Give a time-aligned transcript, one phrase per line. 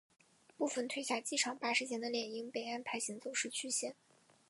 [0.57, 3.93] 部份退下机场巴士线的猎鹰被安排行走市区线。